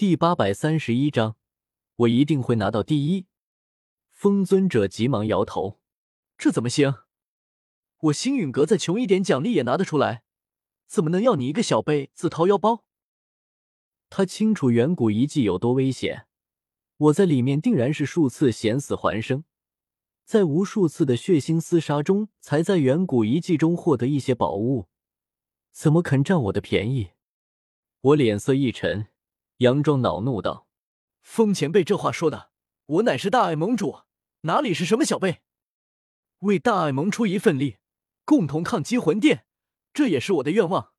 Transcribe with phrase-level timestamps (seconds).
[0.00, 1.36] 第八百三十一章，
[1.96, 3.26] 我一定会拿到第一。
[4.08, 5.78] 风尊者急忙摇头
[6.38, 6.94] ：“这怎么行？
[8.04, 10.22] 我星陨阁再穷一点，奖励也拿得出来，
[10.86, 12.86] 怎么能要你一个小辈自掏腰包？”
[14.08, 16.26] 他清楚远古遗迹有多危险，
[16.96, 19.44] 我在里面定然是数次险死还生，
[20.24, 24.88] 在无数次的血腥厮杀中，才在远古遗迹中获得一些宝物，
[25.72, 27.10] 怎么肯占我的便宜？
[28.00, 29.08] 我脸色一沉，
[29.60, 30.66] 佯装恼怒道
[31.20, 32.50] ：“风前辈这话说的，
[32.86, 34.00] 我乃是大爱盟主。”
[34.44, 35.42] 哪里是什么小辈？
[36.38, 37.76] 为大爱盟出一份力，
[38.24, 39.44] 共同抗击魂殿，
[39.92, 40.94] 这也是我的愿望。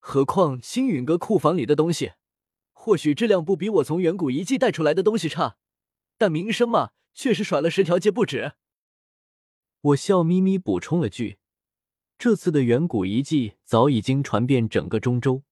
[0.00, 2.12] 何况星陨阁库房里的东西，
[2.72, 5.56] 或许质量不比我从远古遗迹带出来的东西差，
[6.18, 8.52] 但名声嘛，却是甩了十条街不止。
[9.80, 11.38] 我笑眯眯补充了句
[12.18, 15.42] ：“这次的远古遗迹早已经传遍整个中州，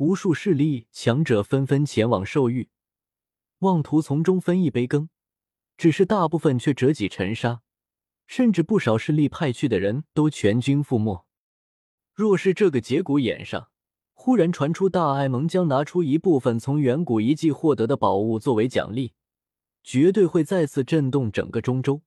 [0.00, 2.70] 无数势力强者纷纷前往兽域，
[3.58, 5.10] 妄图从中分一杯羹。”
[5.76, 7.60] 只是大部分却折戟沉沙，
[8.26, 11.26] 甚至不少势力派去的人都全军覆没。
[12.14, 13.70] 若是这个节骨眼上
[14.14, 19.12] 忽然传出大爱盟将拿出一部分从远古遗迹获得的宝物作为奖励，
[19.82, 22.00] 绝对会再次震动整个中州。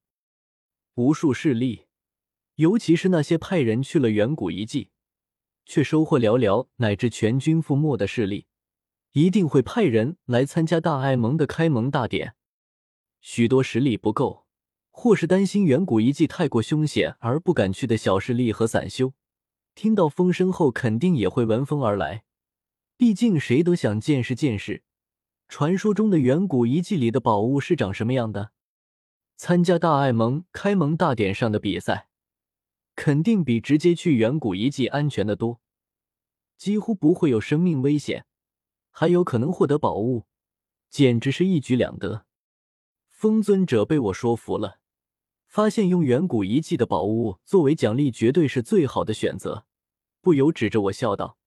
[0.96, 1.86] 无数势力，
[2.56, 4.90] 尤其是那些派人去了远古遗迹
[5.66, 8.48] 却收获寥寥乃至全军覆没的势力，
[9.14, 12.36] 一定会派人来参加大爱盟的开盟大典。
[13.22, 14.46] 许多实力不够，
[14.92, 19.14] 或是担心远古遗迹太过凶险而不敢去的小势力和散修，
[19.76, 22.24] 听到风声后肯定也会闻风而来。
[22.98, 24.84] 毕竟谁都想见识见识，
[25.48, 28.52] 传说中的远古遗迹里的宝物是长什么样的。
[29.36, 32.08] 参加大爱盟开盟大典上的比赛，
[32.96, 35.60] 肯定比直接去远古遗迹安全的多，
[36.58, 38.26] 几乎不会有生命危险，
[38.92, 40.26] 还有可能获得宝物，
[40.90, 42.26] 简直是一举两得。
[43.10, 44.80] 风尊者被我说服了，
[45.48, 49.66] 发现用远古遗迹的宝物作为奖励绝对是最好的选择，
[50.22, 51.38] 不由指着我笑道：“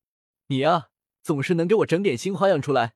[0.48, 0.88] 你呀，
[1.22, 2.94] 总是能给我整点新花样出来。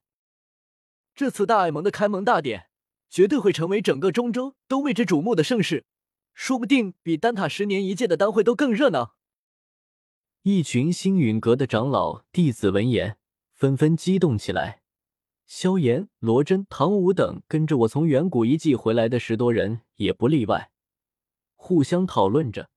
[1.13, 2.69] 这次大爱盟的开盟大典
[3.09, 5.85] 绝对会成为整个中州都为之瞩目的盛事，
[6.33, 9.15] 说不定比丹塔十年一届的丹会都更热闹。”
[10.43, 13.17] 一群星陨阁的长老弟子闻言，
[13.53, 14.81] 纷纷激动起来。
[15.45, 20.71] 萧炎、罗真、唐舞等跟着我从远古遗迹回来的十多人也不例外，
[21.55, 22.69] 互相讨论着，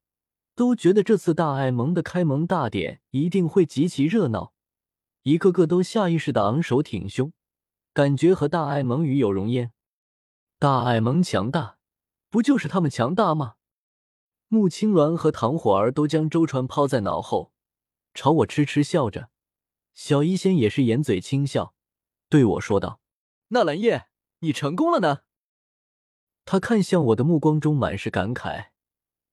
[0.56, 4.52] 都觉得这次大爱盟的开盟大典一定会极其热闹，
[5.22, 7.32] 一个个都下意识的昂首挺胸，
[7.92, 9.72] 感觉和大爱盟与有荣焉。
[10.58, 11.73] 大爱盟强大，
[12.34, 13.54] 不就是他们强大吗？
[14.48, 17.52] 穆青鸾和唐火儿都将周传抛在脑后，
[18.12, 19.30] 朝我痴痴笑着，
[19.94, 21.76] 小医仙也是掩嘴轻笑。
[22.28, 23.00] 对我说道
[23.54, 24.06] ：“纳兰叶，
[24.40, 25.20] 你成功了呢。”
[26.44, 28.70] 他看向我的目光中满是感慨。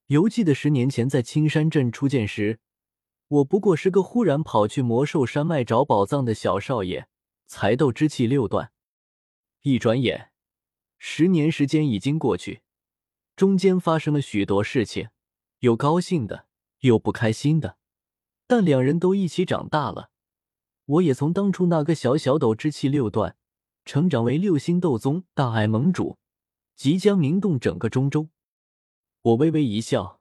[0.05, 2.59] 犹记得十年前在青山镇初见时，
[3.29, 7.07] 我不过是个忽然跑去魔兽山脉找宝藏的小少爷，
[7.47, 8.71] 才斗之气六段。
[9.61, 10.31] 一转眼，
[10.99, 12.61] 十年时间已经过去，
[13.41, 15.09] 中间发生了许多事情，
[15.61, 16.45] 有高兴的，
[16.81, 17.75] 有不开心的，
[18.45, 20.11] 但两人都一起长大了。
[20.85, 23.35] 我也从当初那个小小斗之气六段，
[23.83, 26.19] 成长为六星斗宗大爱盟主，
[26.75, 28.29] 即将名动整个中州。
[29.23, 30.19] 我微微一笑，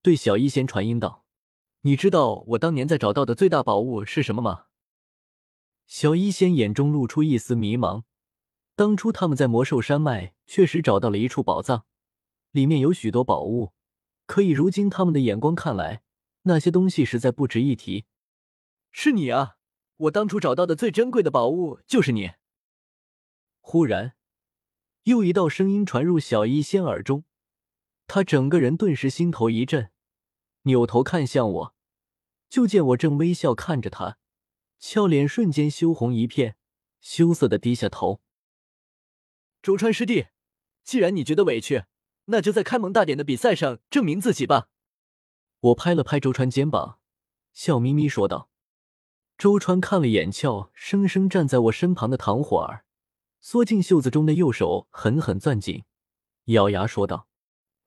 [0.00, 1.26] 对小医仙传音道
[1.84, 4.64] ：“你知道我当年在找到的最大宝物是什么吗？”
[5.86, 8.04] 小医仙眼中露出一丝迷茫。
[8.74, 11.84] 当初他们在魔兽山脉确实找到了一处宝藏，
[12.54, 13.72] 里面有许多宝物，
[14.26, 16.04] 可以如今他们的眼光看来，
[16.42, 18.04] 那些东西实在不值一提。
[18.92, 19.56] 是你啊！
[19.96, 22.34] 我当初找到的最珍贵的宝物就是你。
[23.58, 24.14] 忽然，
[25.02, 27.24] 又一道声音传入小医仙耳中，
[28.06, 29.90] 他整个人顿时心头一震，
[30.62, 31.74] 扭头看向我，
[32.48, 34.18] 就见我正微笑看着他，
[34.78, 36.54] 俏脸瞬间羞红一片，
[37.00, 38.20] 羞涩的低下头。
[39.60, 40.26] 周川师弟，
[40.84, 41.86] 既然你觉得委屈，
[42.26, 44.68] 那就在开蒙大典的比赛上证明自己吧。
[45.60, 46.98] 我拍了拍周川肩膀，
[47.52, 48.50] 笑眯眯说道。
[49.36, 52.84] 周川看了眼俏生生站在我身旁的唐火儿，
[53.40, 55.84] 缩进袖子中的右手狠狠攥紧，
[56.44, 57.26] 咬牙说道：“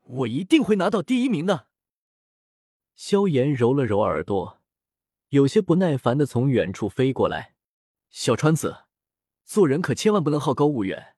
[0.03, 1.67] 我一定会拿到第一名的。”
[2.95, 4.61] 萧炎揉了揉耳朵，
[5.29, 7.55] 有些不耐烦的从远处飞过来
[8.11, 8.85] ：“小川子，
[9.45, 11.15] 做人可千万不能好高骛远。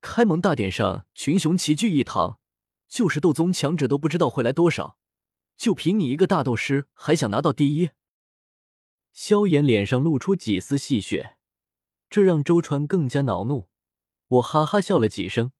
[0.00, 2.38] 开蒙大典上群雄齐聚一堂，
[2.88, 4.98] 就是斗宗强者都不知道会来多少，
[5.56, 7.90] 就凭你一个大斗师，还想拿到第一？”
[9.12, 11.34] 萧炎脸上露出几丝戏谑，
[12.10, 13.68] 这让周川更加恼怒。
[14.28, 15.52] 我哈哈笑了几声，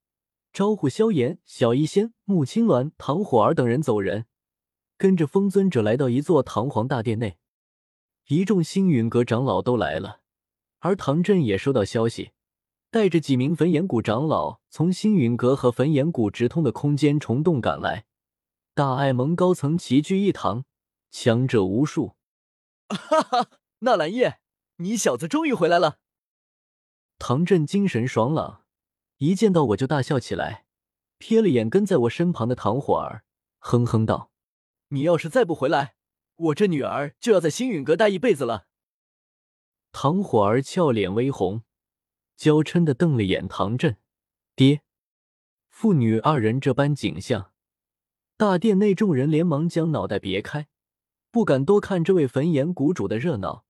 [0.53, 4.27] 招呼萧炎、小医仙、穆青鸾、唐火儿等人走人，
[4.99, 7.39] 跟着风尊者来到一座堂皇大殿内。
[8.27, 10.21] 一众星陨阁长老都来了，
[10.81, 12.33] 而唐振也收到消息，
[12.91, 18.07] 带着几名焚炎谷长老从星陨阁和焚炎谷直通的空间虫洞赶来。
[18.75, 20.65] 大爱盟高层齐聚一堂，
[21.11, 22.17] 强者无数。
[22.89, 23.51] 哈哈，
[23.81, 24.39] 纳兰叶，
[24.77, 25.99] 你小子终于回来了！
[27.19, 28.65] 唐振精神爽朗，
[29.17, 30.67] 一见到我就大笑起来，
[31.19, 33.25] 瞥了眼跟在我身旁的唐火儿，
[33.59, 34.31] 哼哼道
[34.89, 35.97] ：“你要是再不回来，
[36.37, 38.67] 我这女儿就要在星陨阁待一辈子了。”
[39.91, 41.63] 唐火儿俏脸微红，
[42.37, 43.97] 娇嗔的瞪了眼唐振
[44.55, 44.83] ：“爹！”
[45.71, 47.53] 父女二人这般景象，
[48.37, 50.69] 大殿内众人连忙将脑袋别开，
[51.31, 53.65] 不敢多看这位焚炎谷主的热闹。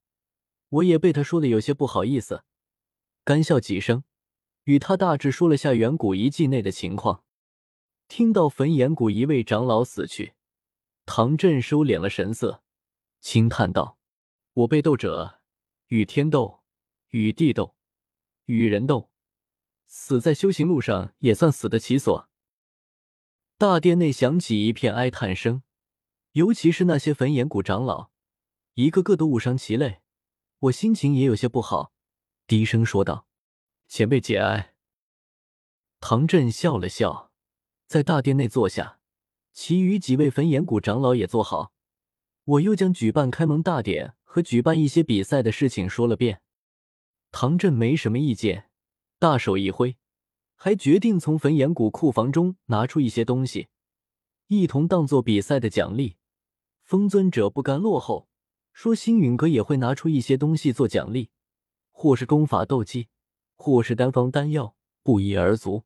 [0.69, 2.43] 我也被他说的有些不好意思。
[3.25, 4.03] 干笑几声，
[4.65, 7.23] 与他大致说了下远古遗迹内的情况。
[8.09, 10.35] 听到焚炎谷一位长老死去，
[11.05, 12.63] 唐振收敛了神色，
[13.21, 13.99] 轻叹道
[14.55, 15.41] ：“我被斗者
[15.89, 16.63] 与天斗，
[17.11, 17.76] 与地斗，
[18.47, 19.11] 与人斗，
[19.87, 22.29] 死在修行路上也算死得其所。”
[23.59, 25.63] 大殿内响起一片哀叹声，
[26.33, 28.11] 尤其是那些焚炎谷长老，
[28.75, 30.01] 一个个都误伤其类。
[30.59, 31.93] 我心情也有些不好。
[32.47, 33.27] 低声说道
[33.89, 34.75] ：“前辈节哀。”
[36.01, 37.33] 唐振笑了笑，
[37.87, 39.01] 在大殿内坐下，
[39.53, 41.73] 其余几位焚炎谷长老也坐好。
[42.45, 46.43] 我又将举办开门大典和举办一些比赛的事情说了遍。
[47.39, 48.71] 唐振没什么意见，
[49.19, 49.99] 大手一挥，
[50.55, 53.69] 还决定从焚炎谷库房中拿出一些东西，
[54.47, 56.17] 一同当做比赛的奖励。
[56.83, 58.27] 风尊者不甘落后，
[58.73, 61.29] 说星陨阁也会拿出一些东西做奖励。
[61.93, 63.09] 或是功法斗技，
[63.55, 65.85] 或是丹方丹药，不一而足。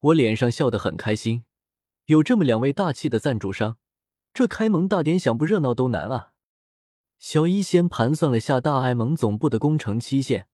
[0.00, 1.44] 我脸上笑得很开心，
[2.06, 3.78] 有这么两位大气的赞助商，
[4.34, 6.32] 这开盟大典想不热闹都难啊！
[7.20, 10.48] 小一先盘算了下大爱盟总部的工程期限，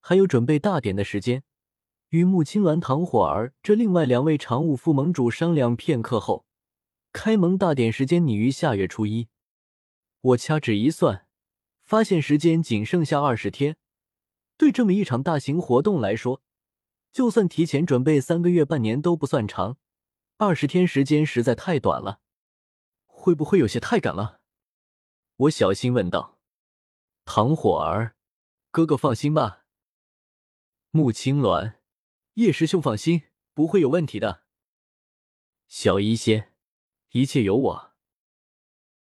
[0.00, 1.44] 还有准备大典的时间，
[2.08, 6.44] 与穆青鸾、唐火儿这另外两位常务副盟主商量片刻后，
[7.12, 9.28] 开盟大典时间拟于下月初一。
[10.20, 11.26] 我掐指一算，
[11.82, 13.76] 发现时间仅剩下二十天。
[14.56, 16.42] 对这么一场大型活动来说，
[17.12, 19.78] 就算提前准备三个月、半年都不算长，
[20.36, 22.20] 二十天时间实在太短了，
[23.06, 24.40] 会不会有些太赶了？
[25.36, 26.38] 我小心问道。
[27.24, 28.16] 唐火儿，
[28.70, 29.59] 哥哥放心吧。
[30.92, 31.74] 穆青鸾，
[32.34, 33.22] 叶师兄放心，
[33.54, 34.42] 不会有问题的。
[35.68, 36.52] 小医仙，
[37.12, 37.89] 一切有我。